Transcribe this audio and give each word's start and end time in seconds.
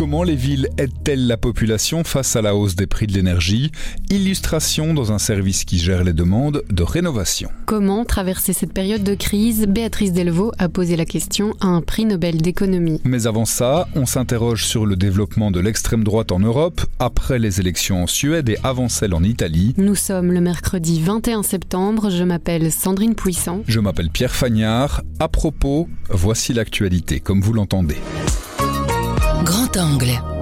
Comment 0.00 0.22
les 0.22 0.34
villes 0.34 0.70
aident-elles 0.78 1.26
la 1.26 1.36
population 1.36 2.04
face 2.04 2.34
à 2.34 2.40
la 2.40 2.56
hausse 2.56 2.74
des 2.74 2.86
prix 2.86 3.06
de 3.06 3.12
l'énergie 3.12 3.70
Illustration 4.08 4.94
dans 4.94 5.12
un 5.12 5.18
service 5.18 5.66
qui 5.66 5.78
gère 5.78 6.04
les 6.04 6.14
demandes 6.14 6.62
de 6.70 6.82
rénovation. 6.82 7.50
Comment 7.66 8.06
traverser 8.06 8.54
cette 8.54 8.72
période 8.72 9.02
de 9.02 9.14
crise 9.14 9.66
Béatrice 9.66 10.14
Delvaux 10.14 10.52
a 10.56 10.70
posé 10.70 10.96
la 10.96 11.04
question 11.04 11.54
à 11.60 11.66
un 11.66 11.82
prix 11.82 12.06
Nobel 12.06 12.40
d'économie. 12.40 13.02
Mais 13.04 13.26
avant 13.26 13.44
ça, 13.44 13.88
on 13.94 14.06
s'interroge 14.06 14.64
sur 14.64 14.86
le 14.86 14.96
développement 14.96 15.50
de 15.50 15.60
l'extrême 15.60 16.02
droite 16.02 16.32
en 16.32 16.38
Europe, 16.38 16.80
après 16.98 17.38
les 17.38 17.60
élections 17.60 18.02
en 18.02 18.06
Suède 18.06 18.48
et 18.48 18.56
avant 18.62 18.88
celles 18.88 19.12
en 19.12 19.22
Italie. 19.22 19.74
Nous 19.76 19.96
sommes 19.96 20.32
le 20.32 20.40
mercredi 20.40 21.02
21 21.02 21.42
septembre. 21.42 22.08
Je 22.08 22.24
m'appelle 22.24 22.72
Sandrine 22.72 23.14
Puissant. 23.14 23.60
Je 23.68 23.80
m'appelle 23.80 24.08
Pierre 24.08 24.34
Fagnard. 24.34 25.02
À 25.18 25.28
propos, 25.28 25.90
voici 26.08 26.54
l'actualité, 26.54 27.20
comme 27.20 27.42
vous 27.42 27.52
l'entendez. 27.52 27.98
Grand 29.44 29.76
angle. 29.76 30.39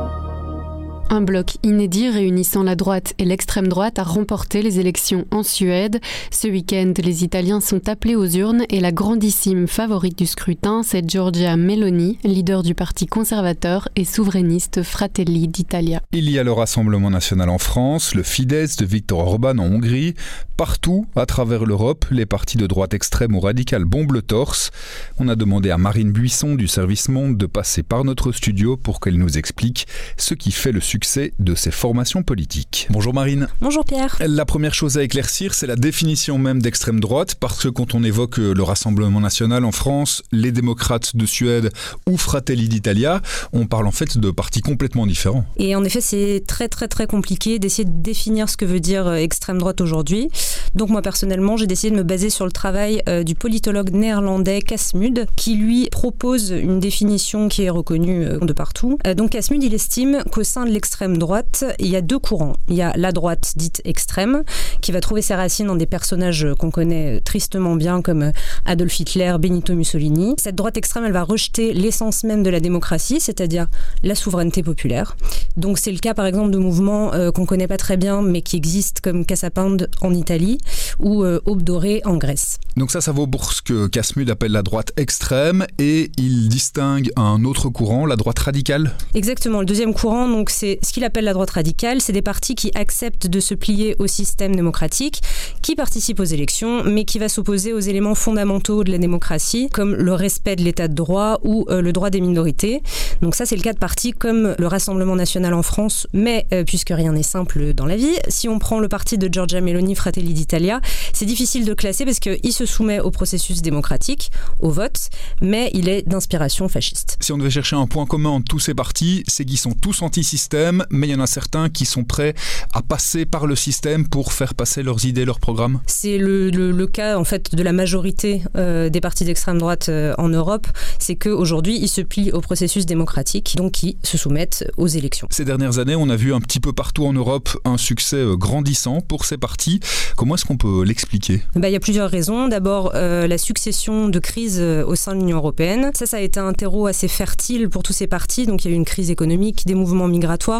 Un 1.11 1.23
bloc 1.23 1.57
inédit 1.63 2.11
réunissant 2.11 2.63
la 2.63 2.77
droite 2.77 3.15
et 3.19 3.25
l'extrême 3.25 3.69
droite 3.69 3.99
a 3.99 4.03
remporté 4.03 4.61
les 4.61 4.79
élections 4.79 5.25
en 5.31 5.43
Suède. 5.43 6.01
Ce 6.31 6.49
week-end, 6.49 6.93
les 7.03 7.25
Italiens 7.25 7.63
sont 7.63 7.89
appelés 7.89 8.15
aux 8.15 8.27
urnes 8.27 8.65
et 8.69 8.79
la 8.79 8.93
grandissime 8.93 9.67
favorite 9.69 10.19
du 10.19 10.27
scrutin, 10.27 10.83
c'est 10.83 11.09
Giorgia 11.09 11.57
Meloni, 11.57 12.19
leader 12.25 12.63
du 12.63 12.75
parti 12.75 13.07
conservateur 13.07 13.89
et 13.97 14.05
souverainiste 14.05 14.83
Fratelli 14.83 15.49
d'Italia. 15.49 16.03
Il 16.13 16.29
y 16.29 16.39
a 16.39 16.45
le 16.45 16.53
Rassemblement 16.53 17.11
national 17.11 17.49
en 17.49 17.59
France, 17.59 18.15
le 18.15 18.23
Fidesz 18.23 18.77
de 18.77 18.85
Viktor 18.85 19.21
Orban 19.21 19.57
en 19.57 19.65
Hongrie. 19.65 20.13
Partout, 20.59 21.07
à 21.17 21.25
travers 21.25 21.65
l'Europe, 21.65 22.05
les 22.11 22.27
partis 22.27 22.59
de 22.59 22.67
droite 22.67 22.93
extrême 22.93 23.35
ou 23.35 23.41
radicale 23.41 23.85
bombent 23.85 24.13
le 24.13 24.23
torse. 24.23 24.73
On 25.19 25.29
a 25.29 25.37
demandé 25.37 25.71
à 25.71 25.79
Marine 25.79 26.13
Buisson 26.13 26.55
du 26.55 26.69
Service 26.69 27.09
Monde 27.09 27.39
de 27.39 27.47
passer 27.47 27.83
par 27.83 28.05
notre 28.05 28.33
studio 28.33 28.77
pour 28.77 29.01
qu'elle 29.01 29.17
nous 29.17 29.39
explique 29.39 29.87
ce 30.19 30.35
qui 30.35 30.51
fait 30.51 30.73
le 30.73 30.81
succès 30.81 30.98
de 31.39 31.55
ces 31.55 31.71
formations 31.71 32.23
politiques. 32.23 32.89
Bonjour 32.91 33.15
Marine. 33.15 33.49
Bonjour 33.61 33.85
Pierre. 33.85 34.17
La 34.21 34.45
première 34.45 34.75
chose 34.75 34.99
à 34.99 35.03
éclaircir, 35.03 35.55
c'est 35.55 35.67
la 35.67 35.77
définition 35.77 36.39
même 36.39 36.61
d'extrême 36.61 37.01
droite, 37.01 37.37
parce 37.37 37.63
que 37.63 37.69
quand 37.69 37.95
on 37.95 38.03
évoque 38.03 38.39
le 38.39 38.63
Rassemblement 38.63 39.21
national 39.21 39.65
en 39.65 39.73
France, 39.73 40.23
les 40.33 40.53
démocrates 40.53 41.15
de 41.17 41.25
Suède 41.25 41.71
ou 42.09 42.17
Fratelli 42.17 42.69
d'Italia, 42.69 43.23
on 43.53 43.67
parle 43.67 43.87
en 43.87 43.93
fait 43.93 44.19
de 44.19 44.31
partis 44.31 44.61
complètement 44.61 45.07
différents. 45.07 45.45
Et 45.57 45.77
en 45.77 45.85
effet, 45.85 46.01
c'est 46.01 46.43
très 46.47 46.69
très 46.69 46.89
très 46.89 47.07
compliqué 47.07 47.59
d'essayer 47.59 47.85
de 47.85 48.03
définir 48.03 48.49
ce 48.49 48.57
que 48.57 48.65
veut 48.65 48.81
dire 48.81 49.13
extrême 49.13 49.59
droite 49.59 49.81
aujourd'hui. 49.81 50.29
Donc 50.75 50.91
moi 50.91 51.03
personnellement, 51.03 51.57
j'ai 51.57 51.67
décidé 51.67 51.93
de 51.93 51.97
me 51.97 52.03
baser 52.03 52.31
sur 52.31 52.45
le 52.45 52.53
travail 52.53 53.03
euh, 53.09 53.23
du 53.23 53.35
politologue 53.35 53.91
néerlandais 53.91 54.63
Casmud, 54.63 55.27
qui 55.37 55.55
lui 55.55 55.89
propose 55.91 56.51
une 56.51 56.81
définition 56.81 57.49
qui 57.49 57.63
est 57.63 57.71
reconnue 57.71 58.27
euh, 58.27 58.39
de 58.39 58.53
partout. 58.53 58.99
Euh, 59.07 59.15
donc 59.15 59.31
Casmud, 59.31 59.63
il 59.63 59.75
estime 59.75 60.23
qu'au 60.33 60.43
sein 60.43 60.67
de 60.67 60.71
l'extrême 60.71 60.88
droite, 61.19 61.65
il 61.79 61.89
y 61.89 61.97
a 61.97 62.01
deux 62.01 62.19
courants. 62.19 62.55
Il 62.69 62.77
y 62.77 62.83
a 62.83 62.93
la 62.97 63.13
droite 63.13 63.53
dite 63.57 63.81
extrême, 63.85 64.43
qui 64.81 64.93
va 64.93 65.01
trouver 65.01 65.23
ses 65.23 65.35
racines 65.35 65.67
dans 65.67 65.77
des 65.77 65.87
personnages 65.87 66.47
qu'on 66.59 66.71
connaît 66.71 67.21
tristement 67.21 67.77
bien, 67.77 68.03
comme 68.03 68.33
Adolf 68.67 69.01
Hitler, 69.01 69.37
Benito 69.41 69.75
Mussolini. 69.75 70.35
Cette 70.39 70.57
droite 70.57 70.77
extrême, 70.77 71.05
elle 71.05 71.13
va 71.13 71.23
rejeter 71.23 71.73
l'essence 71.73 72.25
même 72.25 72.43
de 72.43 72.51
la 72.51 72.61
démocratie, 72.61 73.21
c'est-à-dire 73.21 73.67
la 74.03 74.15
souveraineté 74.15 74.63
populaire. 74.63 75.17
Donc 75.57 75.79
c'est 75.79 75.93
le 75.93 75.99
cas 75.99 76.15
par 76.15 76.27
exemple 76.27 76.51
de 76.51 76.59
mouvements 76.59 77.13
qu'on 77.35 77.47
connaît 77.47 77.69
pas 77.69 77.77
très 77.77 77.97
bien, 77.97 78.23
mais 78.23 78.43
qui 78.43 78.57
existent 78.57 79.01
comme 79.03 79.25
Casa 79.25 79.51
Pound 79.51 79.89
en 80.01 80.15
Italie 80.15 80.59
ou 80.99 81.25
euh, 81.25 81.41
Aube 81.47 81.63
dorée 81.63 82.03
en 82.05 82.17
Grèce. 82.17 82.59
Donc 82.77 82.91
ça, 82.91 83.01
ça 83.01 83.13
vaut 83.13 83.27
pour 83.27 83.53
ce 83.53 83.63
que 83.63 83.87
Casmud 83.87 84.31
appelle 84.31 84.53
la 84.53 84.63
droite 84.63 84.93
extrême 84.97 85.67
et 85.79 86.11
il 86.17 86.49
distingue 86.49 87.11
un 87.17 87.45
autre 87.45 87.69
courant, 87.69 88.07
la 88.07 88.17
droite 88.17 88.39
radicale? 88.39 88.93
Exactement. 89.15 89.61
Le 89.61 89.67
deuxième 89.67 89.95
courant, 89.95 90.29
donc 90.29 90.51
c'est 90.51 90.78
ce 90.83 90.93
qu'il 90.93 91.05
appelle 91.05 91.25
la 91.25 91.33
droite 91.33 91.51
radicale, 91.51 92.01
c'est 92.01 92.13
des 92.13 92.23
partis 92.23 92.55
qui 92.55 92.71
acceptent 92.75 93.27
de 93.27 93.41
se 93.41 93.55
plier 93.55 93.97
au 93.99 94.07
système 94.07 94.55
démocratique, 94.55 95.21
qui 95.63 95.75
participent 95.75 96.21
aux 96.21 96.25
élections, 96.25 96.85
mais 96.85 97.05
qui 97.05 97.19
va 97.19 97.29
s'opposer 97.29 97.73
aux 97.73 97.81
éléments 97.81 98.15
fondamentaux 98.15 98.85
de 98.85 98.91
la 98.91 98.99
démocratie, 98.99 99.69
comme 99.73 99.95
le 99.95 100.15
respect 100.15 100.57
de 100.57 100.63
l'état 100.63 100.89
de 100.89 100.95
droit 100.95 101.39
ou 101.43 101.67
euh, 101.69 101.81
le 101.81 101.93
droit 101.93 102.11
des 102.11 102.21
minorités. 102.21 102.83
Donc 103.23 103.35
ça, 103.35 103.47
c'est 103.47 103.57
le 103.57 103.63
cas 103.63 103.73
de 103.73 103.79
partis 103.79 104.13
comme 104.13 104.55
le 104.59 104.67
Rassemblement 104.67 105.17
national 105.17 105.55
en 105.55 105.63
France, 105.63 106.07
mais 106.13 106.47
euh, 106.53 106.65
puisque 106.65 106.91
rien 106.91 107.13
n'est 107.13 107.23
simple 107.23 107.73
dans 107.75 107.87
la 107.87 107.97
vie, 107.97 108.17
si 108.29 108.49
on 108.49 108.59
prend 108.59 108.81
le 108.81 108.89
parti 108.89 109.19
de 109.19 109.33
Giorgia 109.33 109.61
Meloni, 109.61 109.95
Fratelli 109.95 110.35
d'Italia, 110.35 110.81
c'est 111.13 111.27
difficile 111.27 111.65
de 111.65 111.75
classer 111.75 112.05
parce 112.05 112.21
qu'il 112.21 112.53
se 112.53 112.67
soumet 112.67 113.01
au 113.01 113.11
processus 113.11 113.63
démocratique, 113.63 114.31
au 114.61 114.71
vote, 114.71 115.11
mais 115.41 115.71
il 115.75 115.89
est 115.89 116.07
d'inspiration 116.07 116.69
fasciste. 116.69 117.17
Si 117.21 117.33
on 117.33 117.39
devait 117.39 117.51
chercher 117.51 117.77
un 117.77 117.87
point 117.87 118.07
commun 118.07 118.31
entre 118.31 118.47
tous 118.49 118.59
ces 118.59 118.75
partis, 118.75 119.25
c'est 119.27 119.45
qu'ils 119.45 119.59
sont 119.59 119.73
tous 119.73 120.03
anti-système, 120.03 120.68
mais 120.91 121.09
il 121.09 121.11
y 121.11 121.15
en 121.15 121.21
a 121.21 121.27
certains 121.27 121.69
qui 121.69 121.85
sont 121.85 122.05
prêts 122.05 122.35
à 122.73 122.83
passer 122.83 123.27
par 123.27 123.47
le 123.47 123.57
système 123.57 124.09
pour 124.09 124.33
faire 124.33 124.55
passer 124.55 124.83
leurs 124.83 125.05
idées, 125.05 125.25
leurs 125.25 125.41
programmes. 125.41 125.81
C'est 125.87 126.19
le, 126.19 126.51
le, 126.51 126.71
le, 126.71 126.87
cas 126.87 127.19
en 127.19 127.25
fait 127.25 127.55
de 127.55 127.63
la 127.63 127.73
majorité 127.73 128.43
euh, 128.57 128.89
des 128.89 129.01
partis 129.01 129.25
d'extrême 129.25 129.59
droite 129.59 129.89
euh, 129.89 130.15
en 130.19 130.29
Europe, 130.29 130.67
c'est 130.99 131.17
qu'aujourd'hui 131.17 131.79
ils 131.81 131.89
se 131.89 132.01
plient 132.01 132.33
au 132.33 132.41
processus 132.41 132.87
démocratique, 132.87 133.55
donc 133.57 133.83
ils 133.83 133.97
se 134.03 134.17
soumettent 134.19 134.65
aux 134.77 134.87
élections. 134.87 135.29
Ces 135.31 135.45
dernières 135.45 135.79
années, 135.79 135.97
on 135.97 136.09
a 136.09 136.17
vu 136.17 136.33
un 136.35 136.41
petit 136.41 136.61
peu 136.61 136.73
partout 136.73 137.05
en 137.07 137.13
Europe 137.13 137.49
un 137.65 137.77
succès 137.77 138.17
euh, 138.17 138.37
grandissant 138.37 139.01
pour 139.01 139.25
ces 139.25 139.37
partis. 139.37 139.81
Comment 140.17 140.35
est-ce 140.35 140.45
qu'on 140.45 140.57
peut 140.57 140.83
l'expliquer? 140.85 141.43
Bah, 141.55 141.69
Il 141.69 141.73
y 141.73 141.77
a 141.77 141.81
plusieurs 141.81 142.11
raisons. 142.11 142.49
D'abord, 142.49 142.93
euh, 142.95 143.27
la 143.27 143.39
succession 143.39 144.09
de 144.09 144.19
crises 144.19 144.61
au 144.61 144.95
sein 144.95 145.15
de 145.15 145.21
l'Union 145.21 145.37
européenne. 145.39 145.91
Ça, 145.95 146.07
ça 146.07 146.17
a 146.17 146.21
été 146.21 146.41
un 146.41 146.53
terreau 146.53 146.87
assez 146.87 147.09
fertile 147.09 147.69
pour 147.69 147.83
tous 147.83 147.93
ces 147.93 148.07
partis. 148.07 148.47
Donc, 148.47 148.65
il 148.65 148.69
y 148.69 148.71
a 148.71 148.75
eu 148.75 148.77
une 148.77 148.85
crise 148.85 149.11
économique, 149.11 149.67
des 149.67 149.75
mouvements 149.75 150.09
migratoires, 150.09 150.58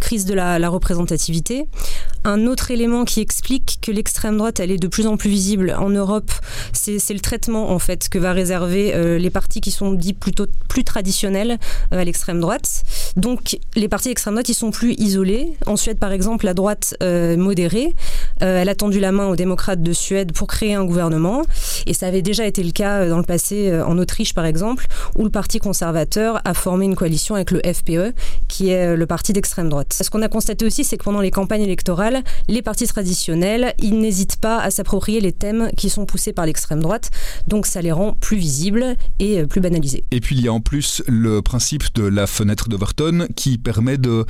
crise 0.00 0.24
de 0.24 0.34
la, 0.34 0.68
représentativité. 0.68 1.66
Un 2.24 2.46
autre 2.46 2.70
élément 2.70 3.04
qui 3.04 3.20
explique 3.20 3.78
que 3.80 3.90
l'extrême 3.90 4.36
droite, 4.36 4.60
elle 4.60 4.70
est 4.70 4.78
de 4.78 4.88
plus 4.88 5.06
en 5.06 5.16
plus 5.16 5.30
visible 5.30 5.74
en 5.78 5.88
Europe, 5.88 6.30
c'est 6.72 7.14
le 7.14 7.20
traitement, 7.20 7.70
en 7.70 7.78
fait, 7.78 8.08
que 8.08 8.18
va 8.18 8.32
réserver 8.32 8.94
euh, 8.94 9.18
les 9.18 9.30
partis 9.30 9.60
qui 9.60 9.70
sont 9.70 9.92
dits 9.92 10.12
plutôt 10.12 10.46
plus 10.68 10.84
traditionnels 10.84 11.58
euh, 11.92 12.00
à 12.00 12.04
l'extrême 12.04 12.40
droite. 12.40 12.82
Donc, 13.16 13.58
les 13.74 13.88
partis 13.88 14.08
d'extrême 14.08 14.34
droite, 14.34 14.48
ils 14.48 14.54
sont 14.54 14.70
plus 14.70 14.94
isolés. 14.98 15.52
En 15.66 15.76
Suède, 15.76 15.98
par 15.98 16.12
exemple, 16.12 16.44
la 16.44 16.52
droite 16.52 16.94
euh, 17.02 17.36
modérée, 17.36 17.94
elle 18.40 18.68
a 18.68 18.74
tendu 18.74 19.00
la 19.00 19.12
main 19.12 19.28
aux 19.28 19.36
démocrates 19.36 19.82
de 19.82 19.92
Suède 19.92 20.32
pour 20.32 20.46
créer 20.46 20.74
un 20.74 20.84
gouvernement. 20.84 21.42
Et 21.86 21.94
ça 21.94 22.06
avait 22.06 22.22
déjà 22.22 22.46
été 22.46 22.62
le 22.62 22.72
cas 22.72 23.06
dans 23.06 23.18
le 23.18 23.24
passé 23.24 23.80
en 23.86 23.98
Autriche, 23.98 24.34
par 24.34 24.44
exemple, 24.44 24.86
où 25.16 25.24
le 25.24 25.30
Parti 25.30 25.58
conservateur 25.58 26.40
a 26.44 26.54
formé 26.54 26.86
une 26.86 26.96
coalition 26.96 27.34
avec 27.34 27.50
le 27.50 27.60
FPE, 27.60 28.14
qui 28.48 28.70
est 28.70 28.96
le 28.96 29.06
parti 29.06 29.32
d'extrême 29.32 29.68
droite. 29.68 29.92
Ce 29.92 30.08
qu'on 30.08 30.22
a 30.22 30.28
constaté 30.28 30.64
aussi, 30.64 30.84
c'est 30.84 30.96
que 30.96 31.04
pendant 31.04 31.20
les 31.20 31.30
campagnes 31.30 31.62
électorales, 31.62 32.09
les 32.48 32.62
partis 32.62 32.86
traditionnels, 32.86 33.74
ils 33.78 33.98
n'hésitent 33.98 34.36
pas 34.36 34.58
à 34.58 34.70
s'approprier 34.70 35.20
les 35.20 35.32
thèmes 35.32 35.70
qui 35.76 35.90
sont 35.90 36.06
poussés 36.06 36.32
par 36.32 36.46
l'extrême 36.46 36.80
droite. 36.80 37.10
Donc 37.48 37.66
ça 37.66 37.82
les 37.82 37.92
rend 37.92 38.14
plus 38.14 38.36
visibles 38.36 38.96
et 39.18 39.44
plus 39.44 39.60
banalisés. 39.60 40.04
Et 40.10 40.20
puis 40.20 40.36
il 40.36 40.44
y 40.44 40.48
a 40.48 40.52
en 40.52 40.60
plus 40.60 41.02
le 41.06 41.42
principe 41.42 41.84
de 41.94 42.04
la 42.04 42.26
fenêtre 42.26 42.68
d'Overton 42.68 43.26
qui 43.36 43.58
permet 43.58 43.98
de 43.98 44.24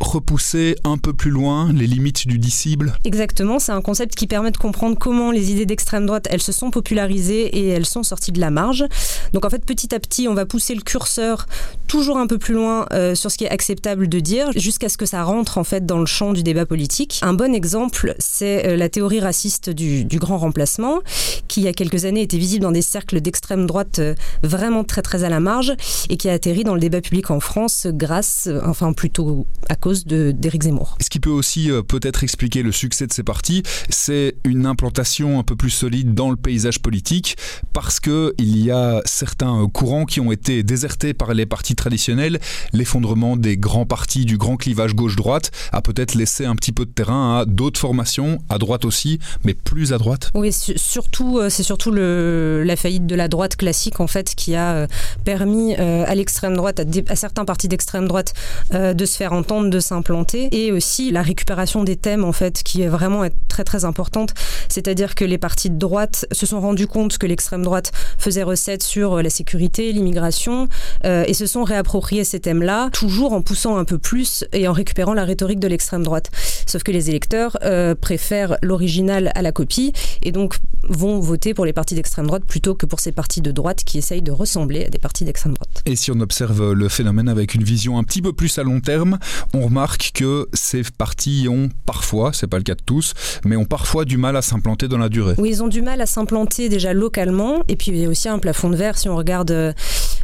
repousser 0.00 0.76
un 0.84 0.96
peu 0.96 1.12
plus 1.12 1.30
loin 1.30 1.72
les 1.72 1.86
limites 1.86 2.26
du 2.26 2.38
disciple 2.38 2.92
Exactement, 3.04 3.58
c'est 3.58 3.72
un 3.72 3.80
concept 3.80 4.14
qui 4.14 4.26
permet 4.26 4.50
de 4.50 4.56
comprendre 4.56 4.96
comment 4.98 5.30
les 5.30 5.50
idées 5.50 5.66
d'extrême 5.66 6.06
droite, 6.06 6.28
elles 6.30 6.42
se 6.42 6.52
sont 6.52 6.70
popularisées 6.70 7.46
et 7.58 7.68
elles 7.68 7.86
sont 7.86 8.02
sorties 8.02 8.32
de 8.32 8.40
la 8.40 8.50
marge. 8.50 8.84
Donc 9.32 9.44
en 9.44 9.50
fait, 9.50 9.64
petit 9.64 9.94
à 9.94 10.00
petit, 10.00 10.28
on 10.28 10.34
va 10.34 10.46
pousser 10.46 10.74
le 10.74 10.82
curseur 10.82 11.46
toujours 11.86 12.18
un 12.18 12.26
peu 12.26 12.38
plus 12.38 12.54
loin 12.54 12.86
euh, 12.92 13.14
sur 13.14 13.30
ce 13.30 13.38
qui 13.38 13.44
est 13.44 13.50
acceptable 13.50 14.08
de 14.08 14.20
dire, 14.20 14.50
jusqu'à 14.54 14.88
ce 14.88 14.96
que 14.96 15.06
ça 15.06 15.22
rentre 15.22 15.58
en 15.58 15.64
fait 15.64 15.86
dans 15.86 15.98
le 15.98 16.06
champ 16.06 16.32
du 16.32 16.42
débat 16.42 16.66
politique. 16.66 17.20
Un 17.22 17.34
bon 17.34 17.54
exemple, 17.54 18.14
c'est 18.18 18.66
euh, 18.66 18.76
la 18.76 18.88
théorie 18.88 19.20
raciste 19.20 19.70
du, 19.70 20.04
grand 20.18 20.38
remplacement, 20.38 21.00
qui 21.48 21.60
il 21.60 21.64
y 21.64 21.68
a 21.68 21.72
quelques 21.72 22.04
années 22.04 22.22
était 22.22 22.38
visible 22.38 22.62
dans 22.62 22.72
des 22.72 22.82
cercles 22.82 23.20
d'extrême 23.20 23.66
droite 23.66 23.98
euh, 23.98 24.14
vraiment 24.42 24.84
très 24.84 25.02
très 25.02 25.24
à 25.24 25.28
la 25.28 25.40
marge 25.40 25.72
et 26.08 26.16
qui 26.16 26.28
a 26.28 26.32
atterri 26.32 26.62
dans 26.62 26.74
le 26.74 26.80
débat 26.80 27.00
public 27.00 27.30
en 27.30 27.40
France 27.40 27.86
grâce, 27.90 28.48
enfin 28.64 28.92
plutôt 28.92 29.46
à 29.68 29.74
cause 29.74 29.87
cause 29.88 30.04
d'Éric 30.04 30.64
Zemmour. 30.64 30.98
Ce 31.00 31.08
qui 31.08 31.18
peut 31.18 31.30
aussi 31.30 31.70
euh, 31.70 31.80
peut-être 31.80 32.22
expliquer 32.22 32.62
le 32.62 32.72
succès 32.72 33.06
de 33.06 33.12
ces 33.14 33.22
partis, 33.22 33.62
c'est 33.88 34.34
une 34.44 34.66
implantation 34.66 35.38
un 35.38 35.42
peu 35.42 35.56
plus 35.56 35.70
solide 35.70 36.12
dans 36.12 36.28
le 36.28 36.36
paysage 36.36 36.80
politique, 36.80 37.38
parce 37.72 37.98
qu'il 37.98 38.58
y 38.58 38.70
a 38.70 39.00
certains 39.06 39.66
courants 39.72 40.04
qui 40.04 40.20
ont 40.20 40.30
été 40.30 40.62
désertés 40.62 41.14
par 41.14 41.32
les 41.32 41.46
partis 41.46 41.74
traditionnels. 41.74 42.38
L'effondrement 42.74 43.38
des 43.38 43.56
grands 43.56 43.86
partis, 43.86 44.26
du 44.26 44.36
grand 44.36 44.58
clivage 44.58 44.94
gauche-droite, 44.94 45.52
a 45.72 45.80
peut-être 45.80 46.14
laissé 46.14 46.44
un 46.44 46.54
petit 46.54 46.72
peu 46.72 46.84
de 46.84 46.90
terrain 46.90 47.38
à 47.38 47.44
d'autres 47.46 47.80
formations, 47.80 48.38
à 48.50 48.58
droite 48.58 48.84
aussi, 48.84 49.20
mais 49.44 49.54
plus 49.54 49.94
à 49.94 49.98
droite. 49.98 50.30
Oui, 50.34 50.52
surtout, 50.52 51.38
euh, 51.38 51.48
c'est 51.48 51.62
surtout 51.62 51.92
le, 51.92 52.62
la 52.62 52.76
faillite 52.76 53.06
de 53.06 53.14
la 53.14 53.28
droite 53.28 53.56
classique, 53.56 54.00
en 54.00 54.06
fait, 54.06 54.34
qui 54.34 54.54
a 54.54 54.74
euh, 54.74 54.86
permis 55.24 55.74
à 55.76 56.14
l'extrême 56.14 56.56
droite, 56.56 56.82
à, 57.08 57.16
certains 57.16 57.46
partis 57.46 57.68
d'extrême 57.68 58.06
droite, 58.06 58.34
de 58.72 59.06
se 59.06 59.16
faire 59.16 59.32
entendre, 59.32 59.70
de 59.70 59.77
s'implanter, 59.80 60.48
et 60.52 60.72
aussi 60.72 61.10
la 61.10 61.22
récupération 61.22 61.84
des 61.84 61.96
thèmes 61.96 62.24
en 62.24 62.32
fait 62.32 62.62
qui 62.62 62.82
est 62.82 62.88
vraiment 62.88 63.24
très 63.48 63.64
très 63.64 63.84
importante. 63.84 64.34
C'est-à-dire 64.68 65.14
que 65.14 65.24
les 65.24 65.38
partis 65.38 65.70
de 65.70 65.78
droite 65.78 66.26
se 66.32 66.46
sont 66.46 66.60
rendus 66.60 66.86
compte 66.86 67.18
que 67.18 67.26
l'extrême 67.26 67.62
droite 67.62 67.92
faisait 68.18 68.42
recette 68.42 68.82
sur 68.82 69.14
euh, 69.14 69.22
la 69.22 69.30
sécurité, 69.30 69.92
l'immigration, 69.92 70.68
euh, 71.04 71.24
et 71.26 71.34
se 71.34 71.46
sont 71.46 71.64
réappropriés 71.64 72.24
ces 72.24 72.40
thèmes-là, 72.40 72.90
toujours 72.92 73.32
en 73.32 73.42
poussant 73.42 73.76
un 73.76 73.84
peu 73.84 73.98
plus 73.98 74.44
et 74.52 74.68
en 74.68 74.72
récupérant 74.72 75.14
la 75.14 75.24
rhétorique 75.24 75.60
de 75.60 75.68
l'extrême 75.68 76.02
droite. 76.02 76.30
Sauf 76.66 76.82
que 76.82 76.92
les 76.92 77.10
électeurs 77.10 77.56
euh, 77.62 77.94
préfèrent 77.94 78.56
l'original 78.62 79.32
à 79.34 79.42
la 79.42 79.52
copie 79.52 79.92
et 80.22 80.32
donc 80.32 80.56
vont 80.88 81.20
voter 81.20 81.54
pour 81.54 81.64
les 81.64 81.72
partis 81.72 81.94
d'extrême 81.94 82.26
droite 82.26 82.44
plutôt 82.46 82.74
que 82.74 82.86
pour 82.86 83.00
ces 83.00 83.12
partis 83.12 83.40
de 83.40 83.50
droite 83.50 83.84
qui 83.84 83.98
essayent 83.98 84.22
de 84.22 84.32
ressembler 84.32 84.86
à 84.86 84.90
des 84.90 84.98
partis 84.98 85.24
d'extrême 85.24 85.54
droite. 85.54 85.82
Et 85.86 85.96
si 85.96 86.10
on 86.10 86.20
observe 86.20 86.72
le 86.72 86.88
phénomène 86.88 87.28
avec 87.28 87.54
une 87.54 87.62
vision 87.62 87.98
un 87.98 88.04
petit 88.04 88.22
peu 88.22 88.32
plus 88.32 88.58
à 88.58 88.62
long 88.62 88.80
terme, 88.80 89.18
on 89.54 89.62
remarque 89.62 90.10
que 90.14 90.48
ces 90.52 90.82
partis 90.96 91.46
ont 91.50 91.68
parfois, 91.86 92.32
c'est 92.32 92.46
pas 92.46 92.58
le 92.58 92.64
cas 92.64 92.74
de 92.74 92.82
tous, 92.84 93.14
mais 93.44 93.56
ont 93.56 93.64
parfois 93.64 94.04
du 94.04 94.16
mal 94.16 94.36
à 94.36 94.42
s'implanter 94.42 94.88
dans 94.88 94.98
la 94.98 95.08
durée. 95.08 95.34
Oui, 95.38 95.50
ils 95.50 95.62
ont 95.62 95.68
du 95.68 95.82
mal 95.82 96.00
à 96.00 96.06
s'implanter 96.06 96.68
déjà 96.68 96.92
localement, 96.92 97.62
et 97.68 97.76
puis 97.76 97.88
il 97.88 97.96
y 97.98 98.04
a 98.04 98.08
aussi 98.08 98.28
un 98.28 98.38
plafond 98.38 98.70
de 98.70 98.76
verre 98.76 98.98
si 98.98 99.08
on 99.08 99.16
regarde 99.16 99.74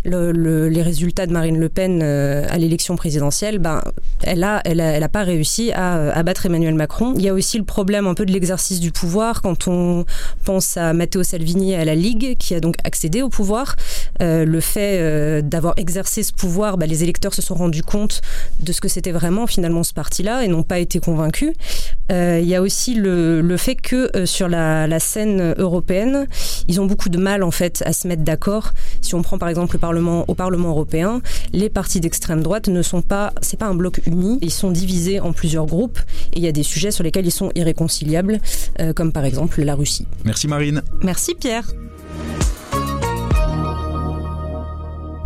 euh, 0.07 0.69
les 0.69 0.83
résultats 0.83 1.27
de 1.27 1.33
Marine 1.33 1.59
Le 1.59 1.69
Pen 1.69 2.01
euh, 2.03 2.47
à 2.51 2.59
l'élection 2.59 2.97
présidentielle, 2.97 3.59
ben, 3.59 3.83
elle 4.23 4.41
n'a 4.41 4.61
elle 4.65 4.81
a, 4.81 5.09
pas 5.09 5.23
réussi 5.23 5.73
à, 5.73 6.11
à, 6.11 6.23
battre 6.23 6.47
Emmanuel 6.47 6.75
Macron. 6.75 7.15
Il 7.17 7.23
y 7.23 7.29
a 7.29 7.35
aussi 7.35 7.59
le 7.59 7.65
problème 7.65 8.07
un 8.07 8.15
peu 8.15 8.27
de 8.27 8.33
l'exercice 8.33 8.81
du 8.81 8.93
pouvoir 8.93 9.43
quand 9.43 9.69
on 9.69 10.05
pense 10.45 10.77
à 10.77 10.93
Matteo 10.93 11.23
Salvini 11.23 11.73
et 11.73 11.77
à 11.77 11.85
la 11.85 11.95
Ligue 11.95 12.37
qui 12.39 12.55
a 12.55 12.61
donc 12.61 12.77
accédé 12.85 13.23
au 13.23 13.29
pouvoir. 13.29 13.77
Euh, 14.21 14.45
le 14.45 14.61
fait 14.61 14.99
euh, 15.01 15.43
d'avoir 15.43 15.75
exercé 15.77 16.23
ce 16.23 16.33
pouvoir, 16.33 16.77
ben, 16.77 16.89
les 16.89 17.03
électeurs 17.03 17.35
se 17.35 17.43
sont 17.43 17.55
rendus 17.55 17.83
compte 17.83 18.21
de 18.61 18.73
ce 18.73 18.81
que 18.81 18.89
c'était 18.89 19.13
vraiment 19.13 19.47
finalement 19.47 19.83
ce 19.83 19.95
parti-là 19.95 20.45
et 20.45 20.49
n'ont 20.49 20.63
pas 20.63 20.79
été 20.79 21.01
convaincus. 21.01 21.53
il 22.11 22.45
y 22.45 22.55
a 22.55 22.61
aussi 22.63 22.95
le, 22.95 23.57
fait 23.57 23.77
que 23.77 24.27
sur 24.27 24.49
la, 24.49 24.87
la, 24.87 24.99
scène 24.99 25.55
européenne, 25.59 26.27
ils 26.69 26.81
ont 26.81 26.87
beaucoup 26.87 27.09
de 27.09 27.19
mal 27.19 27.43
en 27.43 27.51
fait 27.51 27.83
à 27.87 27.93
se 27.93 28.07
mettre 28.09 28.23
d'accord. 28.23 28.73
Si 29.01 29.15
on 29.15 29.23
prend 29.23 29.39
par 29.39 29.49
exemple 29.49 29.79
le 29.94 29.94
au 30.27 30.35
Parlement 30.35 30.71
européen, 30.71 31.21
les 31.53 31.71
partis 31.71 32.01
d'extrême 32.01 32.43
droite 32.43 32.69
ne 32.69 32.83
sont 32.83 33.03
pas, 33.03 33.33
c'est 33.41 33.59
pas 33.59 33.67
un 33.67 33.75
bloc 33.75 34.01
uni, 34.07 34.39
ils 34.43 34.51
sont 34.51 34.71
divisés 34.71 35.21
en 35.21 35.33
plusieurs 35.33 35.67
groupes 35.67 35.99
et 36.33 36.39
il 36.39 36.45
y 36.45 36.49
a 36.49 36.53
des 36.53 36.63
sujets 36.63 36.91
sur 36.91 37.05
lesquels 37.05 37.27
ils 37.27 37.33
sont 37.33 37.51
irréconciliables, 37.55 38.41
euh, 38.81 38.93
comme 38.93 39.13
par 39.13 39.25
exemple 39.25 39.63
la 39.63 39.75
Russie. 39.75 40.07
Merci 40.25 40.49
Marine. 40.49 40.83
Merci 41.03 41.35
Pierre. 41.35 41.65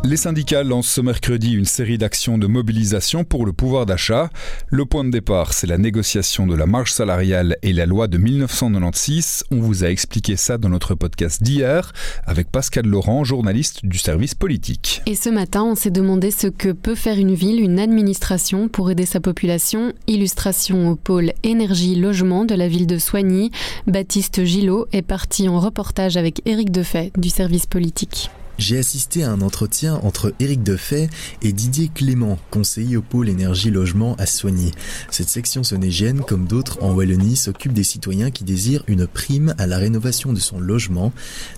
Les 0.09 0.17
syndicats 0.17 0.63
lancent 0.63 0.89
ce 0.89 1.03
mercredi 1.03 1.53
une 1.53 1.67
série 1.67 1.99
d'actions 1.99 2.39
de 2.39 2.47
mobilisation 2.47 3.25
pour 3.25 3.45
le 3.45 3.53
pouvoir 3.53 3.85
d'achat. 3.85 4.31
Le 4.69 4.87
point 4.87 5.05
de 5.05 5.11
départ, 5.11 5.53
c'est 5.53 5.67
la 5.67 5.77
négociation 5.77 6.47
de 6.47 6.55
la 6.55 6.65
marge 6.65 6.93
salariale 6.93 7.59
et 7.61 7.75
la 7.75 7.85
loi 7.85 8.09
de 8.09 8.17
1996. 8.17 9.45
On 9.51 9.61
vous 9.61 9.85
a 9.85 9.89
expliqué 9.89 10.37
ça 10.37 10.57
dans 10.57 10.71
notre 10.71 10.95
podcast 10.95 11.43
d'hier 11.43 11.93
avec 12.25 12.51
Pascal 12.51 12.87
Laurent, 12.87 13.23
journaliste 13.23 13.85
du 13.85 13.99
service 13.99 14.35
politique. 14.35 15.03
Et 15.05 15.15
ce 15.15 15.29
matin, 15.29 15.63
on 15.65 15.75
s'est 15.75 15.91
demandé 15.91 16.31
ce 16.31 16.47
que 16.47 16.73
peut 16.73 16.95
faire 16.95 17.19
une 17.19 17.35
ville, 17.35 17.61
une 17.61 17.79
administration 17.79 18.69
pour 18.69 18.91
aider 18.91 19.05
sa 19.05 19.21
population. 19.21 19.93
Illustration 20.07 20.89
au 20.89 20.97
pôle 20.97 21.35
énergie-logement 21.43 22.47
de 22.47 22.55
la 22.55 22.69
ville 22.69 22.87
de 22.87 22.97
Soigny. 22.97 23.51
Baptiste 23.87 24.43
Gillot 24.43 24.87
est 24.93 25.03
parti 25.03 25.51
en 25.51 25.61
reportage 25.61 26.17
avec 26.17 26.41
Éric 26.47 26.71
Defay 26.71 27.13
du 27.19 27.29
service 27.29 27.67
politique. 27.67 28.31
J'ai 28.59 28.77
assisté 28.77 29.23
à 29.23 29.31
un 29.31 29.41
entretien 29.41 30.01
entre 30.03 30.35
Éric 30.41 30.65
Defay 30.65 31.09
et 31.43 31.53
Didier 31.53 31.91
Clément, 31.95 32.39
conseiller 32.51 32.97
au 32.97 33.03
pôle 33.03 33.29
énergie-logement 33.29 34.17
à 34.17 34.27
Soigny. 34.27 34.73
Cette 35.11 35.29
section 35.29 35.63
sonégienne, 35.63 36.23
comme 36.27 36.47
d'autres 36.47 36.83
en 36.83 36.93
Wallonie, 36.93 37.37
s'occupe 37.37 37.73
des 37.73 37.85
citoyens 37.85 38.33
qui 38.33 38.43
désirent 38.43 38.83
une 38.89 39.07
prime 39.07 39.55
à 39.59 39.69
la 39.69 39.79
rénovation 39.79 40.33
de 40.33 40.41
son 40.41 40.59
logement, 40.59 41.13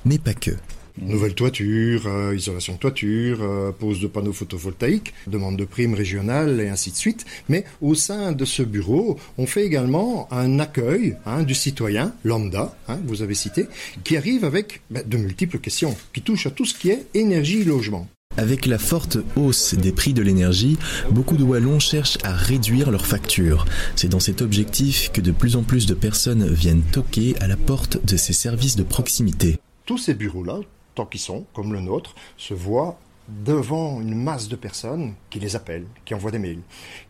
mais 0.05 0.19
pas 0.19 0.35
que. 0.35 0.53
Nouvelle 1.01 1.35
toiture, 1.35 2.03
euh, 2.07 2.37
isolation 2.37 2.75
de 2.75 2.79
toiture, 2.79 3.39
euh, 3.41 3.73
pose 3.73 4.01
de 4.01 4.07
panneaux 4.07 4.33
photovoltaïques, 4.33 5.15
demande 5.27 5.57
de 5.57 5.65
primes 5.65 5.95
régionales 5.95 6.61
et 6.61 6.69
ainsi 6.69 6.91
de 6.91 6.97
suite. 6.97 7.25
Mais 7.49 7.65
au 7.81 7.95
sein 7.95 8.33
de 8.33 8.45
ce 8.45 8.63
bureau, 8.63 9.19
on 9.39 9.47
fait 9.47 9.65
également 9.65 10.29
un 10.31 10.59
accueil 10.59 11.17
hein, 11.25 11.43
du 11.43 11.55
citoyen 11.55 12.13
lambda, 12.25 12.77
hein, 12.89 12.99
vous 13.07 13.23
avez 13.23 13.35
cité, 13.35 13.67
qui 14.05 14.17
arrive 14.17 14.45
avec 14.45 14.83
ben, 14.91 15.03
de 15.07 15.17
multiples 15.17 15.59
questions, 15.59 15.97
qui 16.13 16.21
touchent 16.21 16.47
à 16.47 16.51
tout 16.51 16.67
ce 16.67 16.79
qui 16.79 16.91
est 16.91 17.07
énergie-logement. 17.15 18.07
Avec 18.37 18.67
la 18.67 18.79
forte 18.79 19.19
hausse 19.37 19.75
des 19.75 19.93
prix 19.93 20.15
de 20.15 20.23
l'énergie, 20.23 20.79
beaucoup 21.11 21.37
de 21.37 21.43
Wallons 21.43 21.81
cherchent 21.81 22.19
à 22.23 22.33
réduire 22.33 22.91
leurs 22.91 23.07
factures. 23.07 23.67
C'est 23.97 24.09
dans 24.09 24.21
cet 24.21 24.41
objectif 24.41 25.11
que 25.13 25.21
de 25.21 25.33
plus 25.33 25.57
en 25.57 25.63
plus 25.63 25.87
de 25.87 25.95
personnes 25.95 26.47
viennent 26.47 26.83
toquer 26.93 27.35
à 27.41 27.49
la 27.49 27.57
porte 27.57 28.05
de 28.05 28.17
ces 28.17 28.33
services 28.33 28.77
de 28.77 28.83
proximité. 28.83 29.59
Tous 29.85 29.99
ces 29.99 30.15
bureaux-là, 30.15 30.61
tant 30.95 31.07
qu'ils 31.07 31.21
sont, 31.21 31.45
comme 31.55 31.73
le 31.73 31.81
nôtre, 31.81 32.15
se 32.37 32.55
voient 32.55 32.99
devant 33.45 34.01
une 34.01 34.15
masse 34.15 34.49
de 34.49 34.57
personnes 34.57 35.15
qui 35.31 35.39
les 35.39 35.57
appellent, 35.57 35.87
qui 36.05 36.15
envoient 36.15 36.31
des 36.31 36.39
mails, 36.39 36.63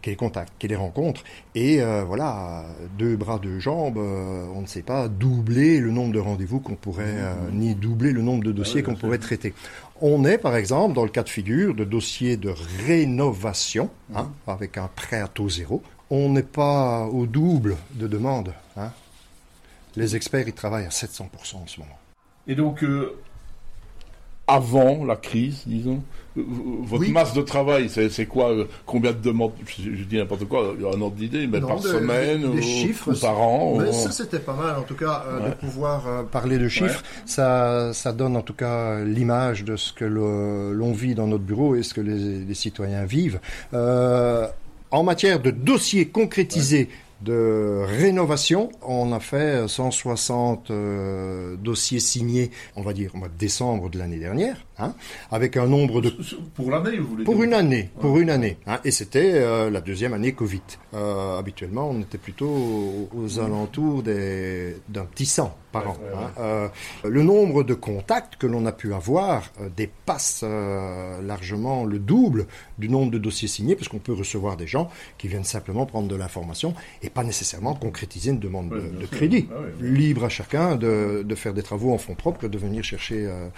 qui 0.03 0.11
les 0.11 0.17
contactent, 0.17 0.53
qui 0.59 0.69
les 0.69 0.77
rencontrent. 0.77 1.25
Et 1.55 1.83
euh, 1.83 2.05
voilà, 2.05 2.65
deux 2.99 3.17
bras, 3.17 3.39
deux 3.39 3.59
jambes, 3.59 3.99
euh, 3.99 4.47
on 4.55 4.63
ne 4.63 4.67
sait 4.67 4.83
pas 4.83 5.09
doubler 5.09 5.81
le 5.81 5.91
nombre 5.91 6.13
de 6.13 6.19
rendez-vous 6.19 6.61
qu'on 6.61 6.75
pourrait, 6.75 7.17
euh, 7.17 7.35
ni 7.53 7.75
doubler 7.75 8.13
le 8.13 8.23
nombre 8.23 8.45
de 8.45 8.53
dossiers 8.53 8.83
qu'on 8.83 8.95
pourrait 8.95 9.19
traiter. 9.19 9.55
On 10.01 10.25
est, 10.25 10.39
par 10.39 10.57
exemple, 10.57 10.95
dans 10.95 11.05
le 11.05 11.11
cas 11.11 11.23
de 11.23 11.29
figure 11.29 11.75
de 11.75 11.85
dossiers 11.85 12.37
de 12.37 12.53
rénovation, 12.87 13.91
hein, 14.15 14.31
avec 14.47 14.79
un 14.79 14.89
prêt 14.89 15.21
à 15.21 15.29
taux 15.29 15.49
zéro. 15.49 15.83
On 16.11 16.31
n'est 16.31 16.43
pas 16.43 17.07
au 17.07 17.27
double 17.27 17.77
de 17.95 18.07
demandes. 18.07 18.53
Hein. 18.77 18.91
Les 19.97 20.17
experts, 20.17 20.49
ils 20.49 20.55
travaillent 20.55 20.87
à 20.87 20.91
700% 20.91 21.23
en 21.57 21.67
ce 21.67 21.81
moment. 21.81 21.99
Et 22.47 22.55
donc, 22.55 22.83
avant 24.51 25.05
la 25.05 25.17
crise, 25.17 25.63
disons. 25.67 26.03
Votre 26.37 27.11
masse 27.11 27.35
de 27.35 27.43
travail, 27.43 27.89
c'est 27.89 28.27
quoi 28.27 28.51
euh, 28.51 28.65
Combien 28.87 29.11
de 29.13 29.19
demandes 29.19 29.53
je, 29.67 30.05
dis 30.05 30.17
n'importe 30.17 30.45
quoi, 30.45 30.75
il 30.77 30.83
y 30.83 30.85
a 30.85 30.89
un 30.89 31.01
ordre 31.01 31.17
d'idée, 31.17 31.47
mais 31.47 31.61
par 31.61 31.81
semaine 31.83 32.45
ou, 32.45 32.61
chiffres, 32.63 33.13
par 33.21 33.41
an 33.41 33.79
mais 33.79 33.93
Ça, 33.93 34.11
c'était 34.13 34.39
pas 34.39 34.55
mal, 34.55 34.77
en 34.79 34.83
tout 34.83 34.95
cas, 34.95 35.25
euh, 35.29 35.51
de 35.51 35.55
pouvoir 35.55 36.07
euh, 36.07 36.23
parler 36.23 36.59
de 36.59 36.69
chiffres. 36.69 37.03
Ça, 37.27 37.93
ça 37.93 38.13
donne 38.13 38.37
en 38.37 38.43
tout 38.43 38.55
cas 38.55 39.01
l'image 39.01 39.65
de 39.65 39.77
ce 39.77 39.93
que 39.93 40.05
l'on 40.05 40.93
vit 40.93 41.15
dans 41.15 41.27
notre 41.27 41.45
bureau 41.45 41.75
et 41.75 41.83
ce 41.83 41.95
que 41.95 42.01
les, 42.01 42.45
les 42.45 42.55
citoyens 42.55 43.05
vivent. 43.05 43.41
en 43.73 45.03
matière 45.05 45.41
de 45.41 45.51
dossiers 45.51 46.07
concrétisés, 46.07 46.89
de 47.23 47.83
rénovation. 47.87 48.71
On 48.83 49.13
a 49.13 49.21
fait 49.21 49.67
160 49.69 50.71
euh, 50.71 51.57
dossiers 51.57 52.01
signés, 52.01 52.51
on 52.77 52.83
va 52.83 52.93
dire, 52.93 53.15
au 53.15 53.19
mois 53.19 53.29
de 53.29 53.39
décembre 53.39 53.91
de 53.91 53.99
l'année 53.99 54.19
dernière, 54.19 54.57
hein, 54.81 54.95
avec 55.31 55.57
un 55.57 55.67
nombre 55.67 56.01
de... 56.01 56.13
Pour 56.55 56.71
l'année, 56.71 56.99
vous 56.99 57.09
voulez 57.09 57.25
Pour 57.25 57.43
une 57.43 57.55
année, 57.55 57.91
pour 58.01 58.19
une 58.19 58.31
année. 58.31 58.59
Hein, 58.67 58.81
et 58.85 58.91
c'était 58.91 59.33
euh, 59.35 59.71
la 59.71 59.81
deuxième 59.81 60.13
année 60.13 60.33
Covid. 60.33 60.63
Euh, 60.95 61.39
habituellement, 61.39 61.91
on 61.91 62.01
était 62.01 62.19
plutôt 62.19 63.09
aux, 63.15 63.39
alentours 63.39 64.03
d'un 64.03 65.05
petit 65.05 65.27
100 65.27 65.57
par 65.73 65.91
an. 65.91 65.97
Hein. 66.37 66.71
le 67.05 67.23
nombre 67.23 67.63
de 67.63 67.75
contacts 67.75 68.35
que 68.35 68.49
l'on 68.49 68.67
a 68.67 68.73
pu 68.73 68.93
avoir 68.93 69.53
dépasse 69.77 70.45
largement 71.23 71.85
le 71.85 72.01
double 72.01 72.47
du 72.79 72.89
nombre 72.89 73.13
de 73.13 73.19
dossiers 73.19 73.47
signés, 73.47 73.77
parce 73.77 73.87
qu'on 73.89 74.01
peut 74.01 74.13
recevoir 74.13 74.57
des 74.57 74.67
gens 74.67 74.91
qui 75.17 75.29
viennent 75.29 75.45
simplement 75.45 75.87
prendre 75.87 76.09
de 76.09 76.17
l'information 76.17 76.75
et 77.03 77.11
pas 77.11 77.23
nécessairement 77.23 77.75
concrétiser 77.75 78.31
une 78.31 78.39
demande 78.39 78.71
de, 78.71 79.07
crédit. 79.07 79.49
Ah 79.51 79.61
Libre 79.81 80.25
à 80.25 80.29
chacun 80.29 80.77
de, 80.77 81.25
faire 81.35 81.55
des 81.55 81.63
travaux 81.63 81.93
en 81.93 81.99
fonds 81.99 82.15
propres, 82.15 82.49
de 82.49 82.59
venir 82.59 82.85
chercher 82.85 83.27
euh, 83.27 83.49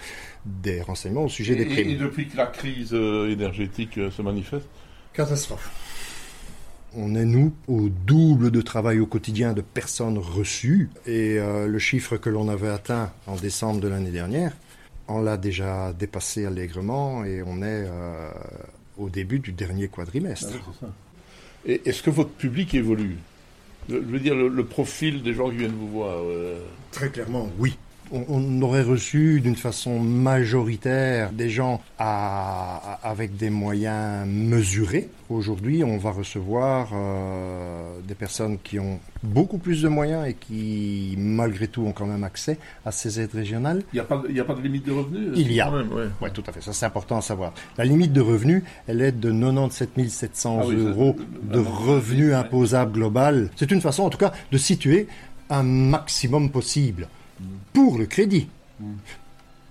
des 0.45 0.81
renseignements 0.81 1.12
au 1.21 1.29
sujet 1.29 1.55
des 1.55 1.65
primes. 1.65 1.89
Et, 1.89 1.95
depuis 1.95 2.27
que 2.27 2.37
la 2.37 2.47
crise 2.47 2.93
euh, 2.93 3.31
énergétique 3.31 3.97
euh, 3.97 4.11
se 4.11 4.21
manifeste 4.21 4.67
Catastrophe. 5.13 5.71
On 6.95 7.15
est, 7.15 7.25
nous, 7.25 7.53
au 7.67 7.89
double 7.89 8.51
de 8.51 8.61
travail 8.61 8.99
au 8.99 9.05
quotidien 9.05 9.53
de 9.53 9.61
personnes 9.61 10.17
reçues. 10.17 10.89
Et 11.07 11.39
le 11.39 11.79
chiffre 11.79 12.17
que 12.17 12.29
l'on 12.29 12.49
avait 12.49 12.69
atteint 12.69 13.11
en 13.25 13.35
décembre 13.35 13.79
de 13.79 13.87
l'année 13.87 14.11
dernière, 14.11 14.53
on 15.07 15.19
l'a 15.19 15.37
déjà 15.37 15.91
dépassé 15.93 16.45
allègrement 16.45 17.25
et 17.25 17.41
on 17.43 17.63
est 17.63 17.87
au 18.97 19.09
début 19.09 19.39
du 19.39 19.51
dernier 19.51 19.87
quadrimestre. 19.87 20.53
Ah 20.83 20.87
Est-ce 21.65 22.03
que 22.03 22.09
votre 22.09 22.31
public 22.31 22.73
évolue? 22.73 23.17
Je 23.89 23.95
veux 23.95 24.19
dire, 24.19 24.35
le, 24.35 24.65
profil 24.65 25.23
des 25.23 25.33
gens 25.33 25.49
qui 25.49 25.57
viennent 25.57 25.75
vous 25.75 25.89
voir. 25.89 26.17
Euh, 26.23 26.59
Très 26.91 27.09
clairement, 27.09 27.49
oui 27.57 27.77
on, 28.13 28.61
aurait 28.61 28.83
reçu 28.83 29.41
d'une 29.41 29.55
façon 29.55 29.99
majoritaire 29.99 31.31
des 31.31 31.49
gens 31.49 31.81
avec 31.97 33.35
des 33.37 33.49
moyens 33.49 34.27
mesurés. 34.27 35.09
Aujourd'hui, 35.29 35.83
on 35.83 35.97
va 35.97 36.11
recevoir 36.11 36.89
euh, 36.93 37.97
des 38.07 38.13
personnes 38.13 38.59
qui 38.63 38.79
ont 38.79 38.99
beaucoup 39.23 39.57
plus 39.57 39.81
de 39.81 39.87
moyens 39.87 40.27
et 40.27 40.35
qui, 40.35 41.15
malgré 41.17 41.67
tout, 41.67 41.81
ont 41.81 41.91
quand 41.91 42.05
même 42.05 42.23
accès 42.23 42.59
à 42.85 42.91
ces 42.91 43.19
aides 43.19 43.33
régionales. 43.33 43.81
Il 43.93 43.95
n'y 43.95 44.39
a, 44.39 44.43
pas 44.45 44.53
de 44.53 44.61
limite 44.61 44.85
de 44.85 44.91
revenus 44.91 45.29
Il 45.35 45.51
y 45.51 45.59
a. 45.59 45.71
Oui, 46.21 46.29
tout 46.33 46.43
à 46.45 46.51
fait. 46.51 46.61
Ça, 46.61 46.71
c'est 46.73 46.85
important 46.85 47.17
à 47.17 47.21
savoir. 47.21 47.53
La 47.77 47.85
limite 47.85 48.13
de 48.13 48.21
revenus, 48.21 48.63
elle 48.87 49.01
est 49.01 49.11
de 49.11 49.31
97 49.31 49.89
700 50.09 50.61
ah 50.61 50.71
euros 50.71 51.15
de 51.41 51.59
revenus 51.59 52.33
imposables 52.33 52.91
global. 52.91 53.49
C'est 53.55 53.71
une 53.71 53.81
façon, 53.81 54.03
en 54.03 54.09
tout 54.09 54.17
cas, 54.17 54.33
de 54.51 54.57
situer 54.57 55.07
un 55.49 55.63
maximum 55.63 56.51
possible 56.51 57.07
pour 57.73 57.97
le 57.97 58.05
crédit. 58.05 58.49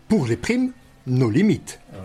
Pour 0.09 0.27
les 0.27 0.37
primes, 0.37 0.73
nos 1.07 1.31
limites. 1.31 1.81
Ah 1.93 1.97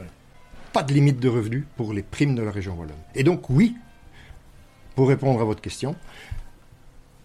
Pas 0.73 0.83
de 0.83 0.93
limite 0.93 1.19
de 1.19 1.29
revenus 1.29 1.65
pour 1.75 1.93
les 1.93 2.03
primes 2.03 2.35
de 2.35 2.41
la 2.41 2.51
région 2.51 2.75
wallonne. 2.75 2.95
Et 3.15 3.23
donc 3.23 3.49
oui, 3.49 3.75
pour 4.95 5.09
répondre 5.09 5.41
à 5.41 5.43
votre 5.43 5.61
question, 5.61 5.95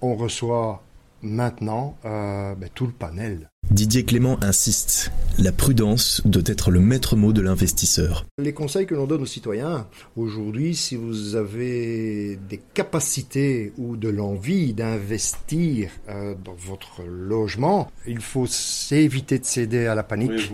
on 0.00 0.14
reçoit 0.14 0.82
maintenant 1.22 1.96
euh, 2.04 2.54
ben, 2.54 2.68
tout 2.74 2.86
le 2.86 2.92
panel. 2.92 3.48
Didier 3.72 4.04
Clément 4.04 4.36
insiste, 4.42 5.10
la 5.38 5.50
prudence 5.50 6.20
doit 6.26 6.42
être 6.44 6.70
le 6.70 6.80
maître 6.80 7.16
mot 7.16 7.32
de 7.32 7.40
l'investisseur. 7.40 8.26
Les 8.38 8.52
conseils 8.52 8.84
que 8.84 8.94
l'on 8.94 9.06
donne 9.06 9.22
aux 9.22 9.26
citoyens, 9.26 9.86
aujourd'hui, 10.14 10.76
si 10.76 10.94
vous 10.94 11.36
avez 11.36 12.38
des 12.50 12.60
capacités 12.74 13.72
ou 13.78 13.96
de 13.96 14.10
l'envie 14.10 14.74
d'investir 14.74 15.90
euh, 16.10 16.34
dans 16.44 16.52
votre 16.52 17.02
logement, 17.02 17.90
il 18.06 18.20
faut 18.20 18.46
s'éviter 18.46 19.38
de 19.38 19.46
céder 19.46 19.86
à 19.86 19.94
la 19.94 20.02
panique 20.02 20.52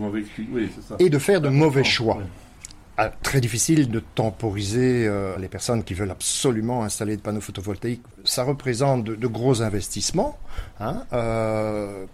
et 0.99 1.09
de 1.09 1.19
faire 1.19 1.41
de 1.41 1.49
mauvais 1.49 1.83
choix. 1.83 2.19
Ah, 2.95 3.09
très 3.09 3.41
difficile 3.41 3.89
de 3.89 4.01
temporiser 4.15 5.07
euh, 5.07 5.37
les 5.37 5.47
personnes 5.49 5.83
qui 5.83 5.93
veulent 5.93 6.11
absolument 6.11 6.83
installer 6.83 7.17
des 7.17 7.21
panneaux 7.21 7.41
photovoltaïques. 7.41 8.03
Ça 8.23 8.43
représente 8.43 9.03
de, 9.03 9.27
gros 9.27 9.61
investissements, 9.61 10.37
hein, 10.79 11.03
euh, 11.13 12.05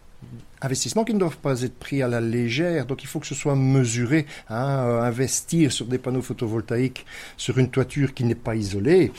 investissements 0.65 1.03
qui 1.03 1.13
ne 1.13 1.19
doivent 1.19 1.37
pas 1.37 1.61
être 1.61 1.77
pris 1.77 2.01
à 2.01 2.07
la 2.07 2.21
légère. 2.21 2.85
Donc 2.85 3.03
il 3.03 3.07
faut 3.07 3.19
que 3.19 3.27
ce 3.27 3.35
soit 3.35 3.55
mesuré. 3.55 4.25
Hein, 4.49 4.85
euh, 4.85 5.01
investir 5.01 5.71
sur 5.71 5.85
des 5.85 5.97
panneaux 5.97 6.21
photovoltaïques 6.21 7.05
sur 7.37 7.57
une 7.57 7.69
toiture 7.69 8.13
qui 8.13 8.23
n'est 8.23 8.35
pas 8.35 8.55
isolée 8.55 9.11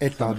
est 0.00 0.20
un 0.22 0.34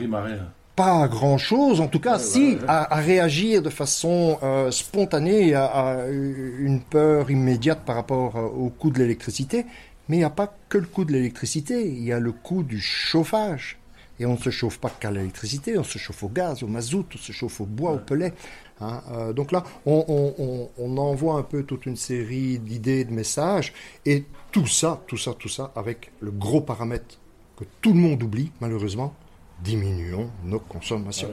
pas 0.75 1.09
grand-chose, 1.09 1.81
en 1.81 1.87
tout 1.87 1.99
cas, 1.99 2.17
si, 2.19 2.57
À, 2.65 2.95
réagir 2.95 3.61
de 3.61 3.69
façon 3.69 4.39
spontanée 4.71 5.53
à, 5.53 5.65
à, 5.65 6.07
une 6.07 6.79
peur 6.79 7.29
immédiate 7.29 7.81
par 7.85 7.97
rapport 7.97 8.35
au 8.35 8.69
coût 8.69 8.89
de 8.89 8.99
l'électricité, 8.99 9.65
mais 10.09 10.15
il 10.15 10.19
n'y 10.19 10.25
a 10.25 10.31
pas 10.31 10.53
que 10.69 10.79
le 10.79 10.87
coût 10.87 11.05
de 11.05 11.11
l'électricité, 11.11 11.87
il 11.87 12.03
y 12.03 12.11
a 12.11 12.19
le 12.19 12.31
coût 12.31 12.63
du 12.63 12.79
chauffage. 12.79 13.77
Et 14.19 14.25
on 14.25 14.33
ne 14.33 14.37
se 14.37 14.49
chauffe 14.49 14.79
pas 14.79 14.89
qu'à 14.89 15.11
l'électricité, 15.11 15.77
on 15.77 15.83
se 15.83 15.97
chauffe 15.97 16.23
au 16.23 16.29
gaz, 16.29 16.61
au 16.63 16.67
mazout, 16.67 17.05
on 17.13 17.17
se 17.17 17.31
chauffe 17.31 17.61
au 17.61 17.65
bois, 17.65 17.91
au 17.91 17.99
pellet. 17.99 18.33
Hein. 18.81 19.01
Euh, 19.11 19.33
donc 19.33 19.51
là, 19.51 19.63
on, 19.85 20.97
envoie 20.97 21.35
un 21.35 21.43
peu 21.43 21.63
toute 21.63 21.85
une 21.85 21.95
série 21.95 22.59
d'idées, 22.59 23.05
de 23.05 23.13
messages, 23.13 23.73
et 24.05 24.25
tout 24.51 24.67
ça, 24.67 25.01
tout 25.07 25.17
ça, 25.17 25.33
tout 25.33 25.49
ça, 25.49 25.71
avec 25.75 26.11
le 26.19 26.31
gros 26.31 26.61
paramètre 26.61 27.19
que 27.57 27.65
tout 27.81 27.93
le 27.93 27.99
monde 27.99 28.23
oublie, 28.23 28.51
malheureusement, 28.61 29.13
diminuons 29.61 30.29
nos 30.45 30.59
consommations. 30.59 31.31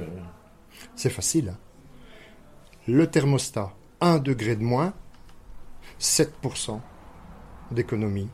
C'est 0.94 1.10
facile. 1.10 1.50
Hein. 1.50 1.58
le 2.88 3.06
thermostat, 3.06 3.72
1 4.00 4.18
degré 4.18 4.56
de 4.56 4.62
moins, 4.62 4.92
7% 6.00 6.80
d'économie 7.70 8.28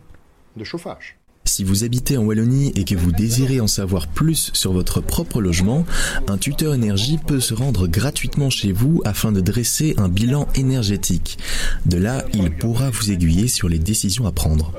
de 0.57 0.65
chauffage. 0.65 1.19
Si 1.53 1.65
vous 1.65 1.85
habitez 1.85 2.17
en 2.17 2.23
Wallonie 2.23 2.73
et 2.77 2.85
que 2.85 2.95
vous 2.95 3.13
désirez 3.13 3.61
en 3.61 3.67
savoir 3.67 4.07
plus 4.07 4.49
sur 4.55 4.73
votre 4.73 5.03
propre 5.03 5.43
logement, 5.43 5.85
un 6.27 6.39
tuteur 6.39 6.73
énergie 6.73 7.19
peut 7.19 7.41
se 7.41 7.53
rendre 7.53 7.87
gratuitement 7.87 8.49
chez 8.49 8.73
vous 8.73 9.03
afin 9.05 9.33
de 9.33 9.43
dresser 9.43 9.95
un 9.99 10.09
bilan 10.09 10.49
énergétique. 10.55 11.37
De 11.85 11.99
là, 11.99 12.25
il 12.33 12.53
pourra 12.53 12.89
vous 12.89 13.11
aiguiller 13.11 13.49
sur 13.49 13.69
les 13.69 13.79
décisions 13.79 14.27
à 14.27 14.33
prendre. 14.33 14.73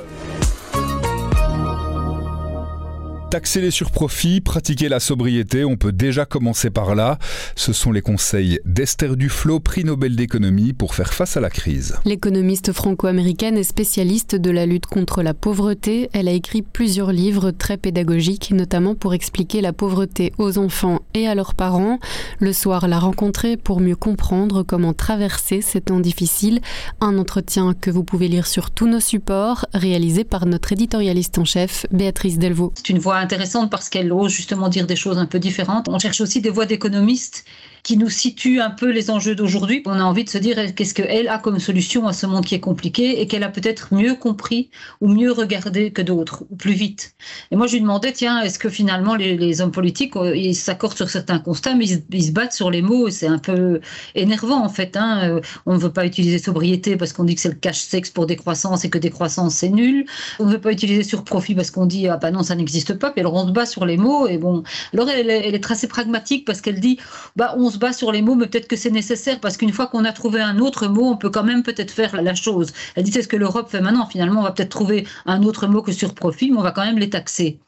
Taxer 3.34 3.62
les 3.62 3.72
surprofits, 3.72 4.42
pratiquer 4.42 4.90
la 4.90 5.00
sobriété, 5.00 5.66
on 5.66 5.75
peut 5.75 5.92
déjà 5.92 6.24
commencer 6.24 6.70
par 6.70 6.94
là. 6.94 7.18
Ce 7.56 7.74
sont 7.74 7.92
les 7.92 8.04
conseils 8.04 8.60
d'Esther 8.63 9.18
Duflo, 9.18 9.60
prix 9.60 9.84
Nobel 9.84 10.16
d'économie, 10.16 10.72
pour 10.72 10.94
faire 10.94 11.16
face 11.16 11.36
à 11.36 11.42
la 11.42 11.50
crise. 11.50 11.96
L'économiste 12.06 12.74
franco-américaine 12.74 13.58
est 13.58 13.63
spécialiste 13.63 14.36
de 14.36 14.52
la 14.52 14.68
lutte 14.68 14.86
contre 14.86 15.24
la 15.24 15.34
pauvreté. 15.34 16.12
Elle 16.13 16.28
a 16.28 16.32
écrit 16.32 16.62
plusieurs 16.62 17.12
livres 17.12 17.50
très 17.50 17.78
pédagogiques, 17.78 18.52
notamment 18.52 18.94
pour 18.94 19.16
expliquer 19.16 19.62
la 19.62 19.74
pauvreté 19.74 20.32
aux 20.38 20.60
enfants 20.60 21.00
et 21.16 21.28
à 21.28 21.34
leurs 21.34 21.56
parents. 21.56 21.98
Le 22.38 22.54
soir, 22.54 22.88
l'a 22.88 23.00
rencontrée 23.00 23.58
pour 23.58 23.80
mieux 23.80 23.96
comprendre 23.96 24.62
comment 24.62 24.94
traverser 24.94 25.62
ces 25.62 25.82
temps 25.82 26.00
difficiles. 26.00 26.62
Un 27.02 27.18
entretien 27.18 27.74
que 27.74 27.90
vous 27.90 28.04
pouvez 28.04 28.28
lire 28.28 28.46
sur 28.46 28.70
tous 28.70 28.88
nos 28.88 29.00
supports, 29.00 29.66
réalisé 29.74 30.24
par 30.24 30.46
notre 30.46 30.72
éditorialiste 30.72 31.40
en 31.40 31.46
chef, 31.46 31.88
Béatrice 31.92 32.38
Delvaux. 32.38 32.72
C'est 32.75 32.90
une 32.90 33.00
voix 33.00 33.23
intéressante 33.24 33.72
parce 33.72 33.89
qu'elle 33.89 34.12
ose 34.12 34.32
justement 34.32 34.70
dire 34.70 34.86
des 34.86 34.96
choses 34.96 35.18
un 35.18 35.25
peu 35.25 35.39
différentes. 35.39 35.88
On 35.89 35.98
cherche 35.98 36.22
aussi 36.22 36.42
des 36.42 36.50
voix 36.50 36.65
d'économistes 36.65 37.46
qui 37.84 37.98
nous 37.98 38.10
situe 38.10 38.62
un 38.62 38.70
peu 38.70 38.90
les 38.92 39.12
enjeux 39.12 39.36
d'aujourd'hui. 39.36 39.84
On 39.86 39.92
a 39.92 40.04
envie 40.04 40.24
de 40.24 40.30
se 40.30 40.38
dire 40.38 40.74
qu'est-ce 40.74 40.94
qu'elle 40.94 41.28
a 41.28 41.38
comme 41.38 41.60
solution 41.60 42.08
à 42.08 42.13
ce 42.13 42.25
monde 42.25 42.46
qui 42.46 42.56
est 42.56 42.62
compliqué 42.62 43.22
et 43.22 43.28
qu'elle 43.28 43.44
a 43.44 43.50
peut-être 43.50 43.94
mieux 43.94 44.16
compris 44.16 44.70
ou 45.02 45.10
mieux 45.10 45.34
regardé 45.34 45.92
que 45.92 46.02
d'autres, 46.02 46.46
ou 46.50 46.56
plus 46.56 46.72
vite. 46.72 47.16
Et 47.52 47.58
moi, 47.58 47.68
je 47.68 47.74
lui 47.74 47.82
demandais, 47.82 48.13
tiens, 48.13 48.42
est-ce 48.42 48.58
que 48.58 48.70
finalement 48.70 49.16
les, 49.16 49.62
hommes 49.62 49.72
politiques, 49.72 50.16
euh, 50.16 50.36
ils 50.36 50.56
s'accordent 50.56 50.96
sur 50.96 51.10
certains 51.10 51.40
constats, 51.40 51.75
mais 51.75 51.86
ils, 51.86 52.24
se 52.24 52.32
battent 52.32 52.54
sur 52.54 52.72
les 52.72 52.82
mots, 52.82 53.10
c'est 53.10 53.28
un 53.28 53.38
peu 53.38 53.82
énervant 54.16 54.63
en 54.63 54.70
fait. 54.70 54.96
Hein. 54.96 55.20
Euh, 55.24 55.42
on 55.66 55.74
ne 55.74 55.80
veut 55.80 55.92
pas 55.92 56.06
utiliser 56.06 56.40
sobriété 56.40 56.96
parce 56.96 57.12
qu'on 57.12 57.25
dit 57.25 57.36
que 57.36 57.42
c'est 57.42 57.50
le 57.50 57.56
cache-sexe 57.56 58.10
pour 58.10 58.25
décroissance 58.25 58.86
et 58.86 58.90
que 58.90 58.98
décroissance 58.98 59.56
c'est 59.56 59.70
nul. 59.70 60.06
On 60.40 60.46
ne 60.46 60.54
veut 60.54 60.62
pas 60.62 60.72
utiliser 60.72 61.04
sur 61.04 61.24
profit 61.25 61.54
parce 61.54 61.70
qu'on 61.70 61.86
dit, 61.86 62.08
ah 62.08 62.18
bah 62.18 62.32
non, 62.32 62.44
ça 62.44 62.56
n'existe 62.56 62.94
pas. 62.94 63.12
Puis 63.12 63.20
alors 63.20 63.34
on 63.34 63.48
se 63.48 63.52
bat 63.52 63.66
sur 63.66 63.86
les 63.86 63.98
mots 63.98 64.28
et 64.28 64.38
bon. 64.38 64.63
Alors 64.94 65.10
elle, 65.10 65.30
est 65.30 65.72
assez 65.72 65.88
pragmatique 65.88 66.46
parce 66.46 66.62
qu'elle 66.62 66.80
dit, 66.80 66.98
bah 67.36 67.56
on 67.58 67.73
se 67.74 67.77
bat 67.80 67.94
sur 67.94 68.12
les 68.12 68.22
mots, 68.22 68.36
mais 68.36 68.48
peut-être 68.48 68.68
que 68.68 68.75
c'est 68.75 68.92
nécessaire 68.92 69.39
parce 69.39 69.58
qu'une 69.58 69.74
fois 69.74 69.88
qu'on 69.88 70.06
a 70.06 70.12
trouvé 70.13 70.42
un 70.42 70.60
autre 70.60 70.88
mot, 70.88 71.06
on 71.10 71.18
peut 71.18 71.30
quand 71.30 71.44
même 71.44 71.63
peut-être 71.63 71.92
faire 71.92 72.22
la 72.22 72.36
chose. 72.36 72.72
Elle 72.96 73.03
dit 73.03 73.12
c'est 73.12 73.24
ce 73.24 73.27
que 73.27 73.38
l'Europe 73.38 73.70
fait 73.70 73.82
maintenant. 73.82 74.06
Finalement, 74.06 74.42
on 74.42 74.44
va 74.44 74.51
peut-être 74.51 74.70
trouver 74.70 75.08
un 75.25 75.44
autre 75.44 75.68
mot 75.68 75.82
que 75.82 75.92
sur 75.92 76.13
profit, 76.13 76.51
mais 76.51 76.58
on 76.58 76.62
va 76.62 76.72
quand 76.72 76.86
même 76.86 77.00
les 77.00 77.10
taxer. 77.10 77.60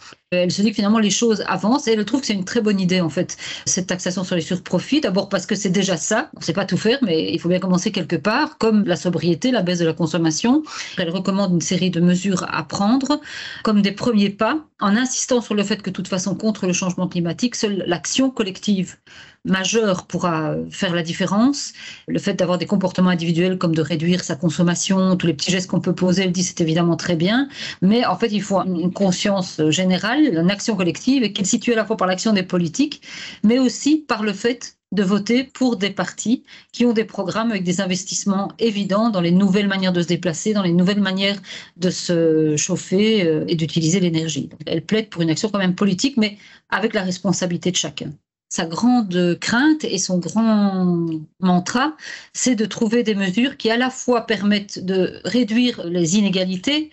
Elle 0.44 0.51
se 0.51 0.62
dit 0.62 0.70
que 0.70 0.75
finalement 0.75 1.00
les 1.00 1.10
choses 1.10 1.44
avancent 1.48 1.88
et 1.88 1.94
elle 1.94 2.06
trouve 2.06 2.22
que 2.22 2.27
c'est 2.27 2.34
une 2.34 2.46
très 2.46 2.62
bonne 2.62 2.80
idée 2.80 3.01
en 3.01 3.10
fait, 3.10 3.38
cette 3.65 3.88
taxation 3.88 4.24
sur 4.24 4.36
les 4.36 4.42
surprofits. 4.42 5.01
D'abord 5.01 5.30
parce 5.30 5.46
que 5.46 5.56
c'est 5.56 5.70
déjà 5.70 5.98
ça, 5.98 6.30
on 6.36 6.39
ne 6.39 6.44
sait 6.44 6.54
pas 6.54 6.65
tout 6.65 6.77
faire, 6.77 7.00
mais 7.01 7.32
il 7.34 7.39
faut 7.39 7.50
bien 7.50 7.60
commencer 7.60 7.92
quelque 7.92 8.15
part, 8.15 8.58
comme 8.58 8.86
la 8.86 8.96
sobriété, 8.96 9.51
la 9.51 9.62
baisse 9.62 9.80
de 9.80 9.86
la 9.86 9.94
consommation. 9.94 10.63
Elle 10.98 11.10
recommande 11.10 11.54
une 11.54 11.62
série 11.62 11.89
de 11.89 12.00
mesures 12.00 12.46
à 12.50 12.63
prendre 12.63 13.20
comme 13.63 13.82
des 13.82 13.92
premiers 13.92 14.30
pas, 14.30 14.60
en 14.80 14.96
insistant 14.96 15.42
sur 15.42 15.56
le 15.56 15.63
fait 15.63 15.82
que 15.82 15.89
de 15.89 15.96
toute 15.96 16.08
façon, 16.08 16.36
contre 16.36 16.68
le 16.68 16.74
changement 16.74 17.08
climatique, 17.08 17.56
seule 17.56 17.84
l'action 17.88 18.30
collective 18.30 18.98
majeure 19.46 20.06
pourra 20.08 20.56
faire 20.72 20.94
la 20.94 21.04
différence. 21.04 21.74
Le 22.08 22.20
fait 22.20 22.34
d'avoir 22.34 22.58
des 22.58 22.65
comportements 22.65 23.12
individuels 23.12 23.58
comme 23.58 23.75
de 23.75 23.82
réduire 23.82 24.24
sa 24.24 24.36
consommation, 24.36 25.15
tous 25.15 25.27
les 25.27 25.34
petits 25.34 25.51
gestes 25.51 25.70
qu'on 25.70 25.80
peut 25.80 25.94
poser, 25.94 26.24
elle 26.24 26.32
dit 26.32 26.44
c'est 26.44 26.62
évidemment 26.62 26.98
très 26.98 27.15
bien, 27.15 27.48
mais 27.82 28.06
en 28.06 28.18
fait 28.18 28.32
il 28.32 28.42
faut 28.42 28.60
une 28.63 28.92
conscience 28.92 29.62
générale, 29.70 30.25
une 30.25 30.51
action 30.51 30.75
collective 30.75 31.24
et 31.24 31.34
qu'elle 31.34 31.46
situe 31.46 31.74
à 31.74 31.75
la 31.75 31.86
fois 31.86 31.98
par 31.98 32.08
l'action 32.08 32.34
des 32.34 32.44
politiques, 32.44 33.01
mais 33.44 33.60
aussi 33.60 33.98
par 33.98 34.24
le 34.24 34.34
fait 34.34 34.77
de 34.91 35.03
voter 35.03 35.44
pour 35.44 35.75
des 35.75 35.89
partis 35.89 36.44
qui 36.72 36.86
ont 36.86 36.94
des 36.94 37.03
programmes 37.03 37.51
avec 37.51 37.63
des 37.63 37.82
investissements 37.82 38.51
évidents 38.60 39.10
dans 39.10 39.22
les 39.22 39.32
nouvelles 39.32 39.67
manières 39.67 39.94
de 39.94 40.01
se 40.01 40.08
déplacer, 40.08 40.53
dans 40.53 40.63
les 40.63 40.72
nouvelles 40.72 41.01
manières 41.01 41.41
de 41.77 41.89
se 41.89 42.55
chauffer 42.55 43.25
euh, 43.25 43.46
et 43.48 43.55
d'utiliser 43.55 44.00
l'énergie. 44.00 44.50
Elle 44.65 44.84
plaide 44.84 45.10
pour 45.10 45.22
une 45.22 45.29
action 45.29 45.50
quand 45.50 45.60
même 45.60 45.75
politique, 45.75 46.17
mais 46.17 46.38
avec 46.70 46.94
la 46.94 47.03
responsabilité 47.03 47.72
de 47.72 47.75
chacun 47.75 48.12
sa 48.55 48.65
grande 48.65 49.38
crainte 49.41 49.84
et 49.84 49.98
son 49.98 50.17
grand 50.17 51.10
mantra, 51.41 51.98
c'est 52.32 52.55
de 52.55 52.65
trouver 52.65 53.03
des 53.03 53.15
mesures 53.15 53.58
qui 53.58 53.70
à 53.70 53.75
la 53.75 53.89
fois 53.89 54.25
permettent 54.25 54.86
de 54.86 55.20
réduire 55.25 55.86
les 55.86 56.17
inégalités 56.17 56.89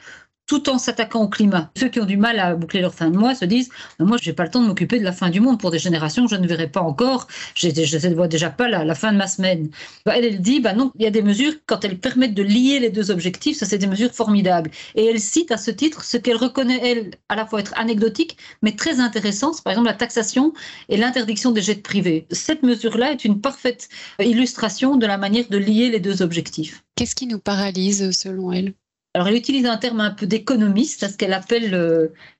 tout 0.46 0.68
en 0.68 0.78
s'attaquant 0.78 1.22
au 1.22 1.28
climat. 1.28 1.70
Ceux 1.76 1.88
qui 1.88 2.00
ont 2.00 2.04
du 2.04 2.16
mal 2.16 2.38
à 2.38 2.54
boucler 2.54 2.80
leur 2.80 2.94
fin 2.94 3.10
de 3.10 3.16
mois 3.16 3.34
se 3.34 3.44
disent 3.44 3.70
Moi, 3.98 4.16
je 4.20 4.28
n'ai 4.28 4.34
pas 4.34 4.44
le 4.44 4.50
temps 4.50 4.62
de 4.62 4.66
m'occuper 4.66 4.98
de 4.98 5.04
la 5.04 5.12
fin 5.12 5.30
du 5.30 5.40
monde 5.40 5.60
pour 5.60 5.70
des 5.70 5.78
générations 5.78 6.26
je 6.26 6.36
ne 6.36 6.46
verrai 6.46 6.68
pas 6.68 6.80
encore. 6.80 7.26
Je 7.54 7.68
ne 7.68 8.14
vois 8.14 8.28
déjà 8.28 8.50
pas 8.50 8.68
la, 8.68 8.84
la, 8.84 8.94
fin 8.94 9.12
de 9.12 9.18
ma 9.18 9.26
semaine. 9.26 9.70
Bah, 10.04 10.14
elle, 10.16 10.40
dit 10.40 10.60
bah 10.60 10.72
Non, 10.72 10.92
il 10.96 11.02
y 11.02 11.06
a 11.06 11.10
des 11.10 11.22
mesures, 11.22 11.52
quand 11.66 11.84
elles 11.84 11.98
permettent 11.98 12.34
de 12.34 12.42
lier 12.42 12.80
les 12.80 12.90
deux 12.90 13.10
objectifs, 13.10 13.58
ça, 13.58 13.66
c'est 13.66 13.78
des 13.78 13.86
mesures 13.86 14.12
formidables. 14.12 14.70
Et 14.94 15.06
elle 15.06 15.20
cite 15.20 15.52
à 15.52 15.56
ce 15.56 15.70
titre 15.70 16.04
ce 16.04 16.16
qu'elle 16.16 16.36
reconnaît, 16.36 16.80
elle, 16.82 17.10
à 17.28 17.36
la 17.36 17.46
fois 17.46 17.60
être 17.60 17.74
anecdotique, 17.76 18.36
mais 18.62 18.72
très 18.72 19.00
intéressant 19.00 19.52
par 19.64 19.72
exemple 19.72 19.88
la 19.88 19.94
taxation 19.94 20.52
et 20.88 20.96
l'interdiction 20.96 21.50
des 21.50 21.62
jets 21.62 21.76
privés. 21.76 22.26
Cette 22.30 22.62
mesure-là 22.62 23.12
est 23.12 23.24
une 23.24 23.40
parfaite 23.40 23.88
illustration 24.20 24.96
de 24.96 25.06
la 25.06 25.18
manière 25.18 25.48
de 25.48 25.58
lier 25.58 25.90
les 25.90 26.00
deux 26.00 26.22
objectifs. 26.22 26.82
Qu'est-ce 26.96 27.14
qui 27.14 27.26
nous 27.26 27.38
paralyse 27.38 28.10
selon 28.12 28.52
elle? 28.52 28.74
Alors, 29.14 29.28
elle 29.28 29.36
utilise 29.36 29.66
un 29.66 29.76
terme 29.76 30.00
un 30.00 30.10
peu 30.10 30.26
d'économiste, 30.26 31.08
ce 31.08 31.16
qu'elle 31.16 31.34
appelle 31.34 31.70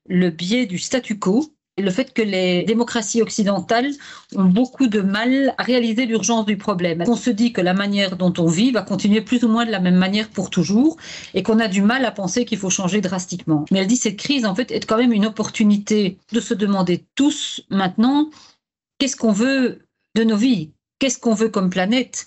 le, 0.08 0.30
biais 0.30 0.66
du 0.66 0.78
statu 0.78 1.18
quo. 1.18 1.52
Le 1.78 1.90
fait 1.90 2.12
que 2.12 2.20
les 2.20 2.64
démocraties 2.64 3.22
occidentales 3.22 3.92
ont 4.36 4.44
beaucoup 4.44 4.88
de 4.88 5.00
mal 5.00 5.54
à 5.56 5.62
réaliser 5.62 6.04
l'urgence 6.04 6.44
du 6.44 6.58
problème. 6.58 7.02
On 7.06 7.16
se 7.16 7.30
dit 7.30 7.52
que 7.54 7.62
la 7.62 7.72
manière 7.72 8.16
dont 8.16 8.32
on 8.38 8.46
vit 8.46 8.72
va 8.72 8.82
continuer 8.82 9.22
plus 9.22 9.42
ou 9.42 9.48
moins 9.48 9.64
de 9.64 9.70
la 9.70 9.80
même 9.80 9.96
manière 9.96 10.28
pour 10.28 10.50
toujours 10.50 10.98
et 11.32 11.42
qu'on 11.42 11.58
a 11.60 11.68
du 11.68 11.80
mal 11.80 12.04
à 12.04 12.10
penser 12.10 12.44
qu'il 12.44 12.58
faut 12.58 12.68
changer 12.68 13.00
drastiquement. 13.00 13.64
Mais 13.70 13.78
elle 13.78 13.86
dit 13.86 13.96
que 13.96 14.02
cette 14.02 14.18
crise, 14.18 14.44
en 14.44 14.54
fait, 14.54 14.70
est 14.70 14.84
quand 14.84 14.98
même 14.98 15.14
une 15.14 15.24
opportunité 15.24 16.18
de 16.32 16.40
se 16.40 16.52
demander 16.52 17.06
tous 17.14 17.62
maintenant 17.70 18.28
qu'est-ce 18.98 19.16
qu'on 19.16 19.32
veut 19.32 19.80
de 20.14 20.24
nos 20.24 20.36
vies, 20.36 20.72
qu'est-ce 20.98 21.18
qu'on 21.18 21.34
veut 21.34 21.48
comme 21.48 21.70
planète? 21.70 22.26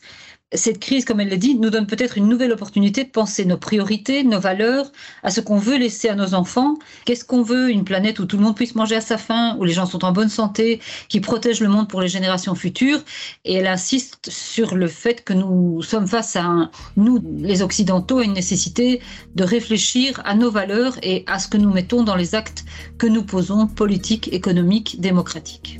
Cette 0.55 0.79
crise, 0.79 1.05
comme 1.05 1.19
elle 1.19 1.29
l'a 1.29 1.37
dit, 1.37 1.55
nous 1.55 1.69
donne 1.69 1.87
peut-être 1.87 2.17
une 2.17 2.27
nouvelle 2.27 2.51
opportunité 2.51 3.03
de 3.03 3.09
penser 3.09 3.45
nos 3.45 3.57
priorités, 3.57 4.23
nos 4.23 4.39
valeurs, 4.39 4.91
à 5.23 5.31
ce 5.31 5.41
qu'on 5.41 5.57
veut 5.57 5.77
laisser 5.77 6.09
à 6.09 6.15
nos 6.15 6.33
enfants. 6.33 6.75
Qu'est-ce 7.05 7.25
qu'on 7.25 7.41
veut 7.41 7.69
Une 7.69 7.83
planète 7.83 8.19
où 8.19 8.25
tout 8.25 8.37
le 8.37 8.43
monde 8.43 8.55
puisse 8.55 8.75
manger 8.75 8.95
à 8.95 9.01
sa 9.01 9.17
faim, 9.17 9.55
où 9.59 9.63
les 9.63 9.73
gens 9.73 9.85
sont 9.85 10.03
en 10.05 10.11
bonne 10.11 10.29
santé, 10.29 10.79
qui 11.09 11.19
protège 11.19 11.61
le 11.61 11.69
monde 11.69 11.89
pour 11.89 12.01
les 12.01 12.07
générations 12.07 12.55
futures. 12.55 13.01
Et 13.43 13.55
elle 13.55 13.67
insiste 13.67 14.29
sur 14.29 14.75
le 14.75 14.87
fait 14.87 15.23
que 15.23 15.33
nous 15.33 15.81
sommes 15.81 16.07
face 16.07 16.35
à, 16.35 16.69
nous, 16.97 17.23
les 17.37 17.61
Occidentaux, 17.61 18.19
à 18.19 18.23
une 18.23 18.33
nécessité 18.33 19.01
de 19.35 19.43
réfléchir 19.43 20.21
à 20.25 20.35
nos 20.35 20.51
valeurs 20.51 20.97
et 21.03 21.23
à 21.27 21.39
ce 21.39 21.47
que 21.47 21.57
nous 21.57 21.71
mettons 21.71 22.03
dans 22.03 22.15
les 22.15 22.35
actes 22.35 22.65
que 22.97 23.07
nous 23.07 23.23
posons, 23.23 23.67
politiques, 23.67 24.31
économiques, 24.33 24.99
démocratiques. 24.99 25.79